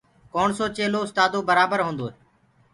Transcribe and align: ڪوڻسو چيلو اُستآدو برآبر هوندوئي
ڪوڻسو 0.33 0.65
چيلو 0.77 0.99
اُستآدو 1.03 1.39
برآبر 1.49 1.79
هوندوئي 1.85 2.13